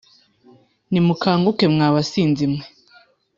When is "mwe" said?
2.51-2.65